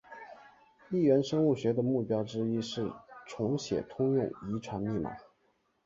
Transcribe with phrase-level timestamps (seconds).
[0.89, 2.91] 异源生物学的目标之一是
[3.27, 5.15] 重写通用遗传密码。